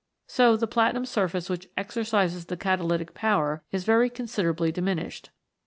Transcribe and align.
So 0.25 0.57
the 0.57 0.65
platinum 0.65 1.05
surface 1.05 1.47
which 1.47 1.69
exercises 1.77 2.47
the 2.47 2.57
catalytic 2.57 3.13
power 3.13 3.61
is 3.71 3.83
very 3.83 4.09
considerably 4.09 4.71
diminished. 4.71 5.29